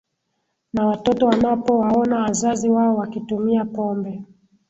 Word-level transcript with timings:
Na 0.73 0.85
watoto 0.85 1.25
wanapowaona 1.25 2.19
wazazi 2.19 2.69
wao 2.69 2.95
wakitumia 2.97 3.65
pombe 3.65 4.23